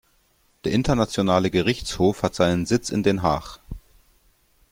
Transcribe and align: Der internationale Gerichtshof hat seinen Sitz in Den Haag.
Der 0.63 0.71
internationale 0.71 1.51
Gerichtshof 1.51 2.23
hat 2.23 2.33
seinen 2.33 2.65
Sitz 2.65 2.89
in 2.89 3.03
Den 3.03 3.21
Haag. 3.21 3.59